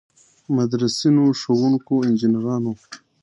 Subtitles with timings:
[0.55, 2.73] مدرسینو، ښوونکو، انجنیرانو.